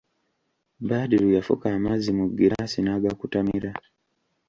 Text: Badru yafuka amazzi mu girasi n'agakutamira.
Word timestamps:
Badru 0.87 1.27
yafuka 1.35 1.65
amazzi 1.77 2.09
mu 2.17 2.25
girasi 2.37 2.79
n'agakutamira. 2.81 3.69